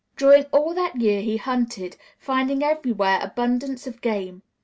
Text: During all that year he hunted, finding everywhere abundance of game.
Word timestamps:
During 0.17 0.45
all 0.45 0.73
that 0.73 0.95
year 0.95 1.21
he 1.21 1.37
hunted, 1.37 1.95
finding 2.17 2.63
everywhere 2.63 3.19
abundance 3.21 3.85
of 3.85 4.01
game. 4.01 4.41